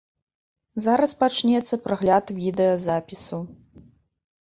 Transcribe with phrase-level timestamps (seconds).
[0.85, 3.45] Зараз пачнецца прагляд відэазапісу.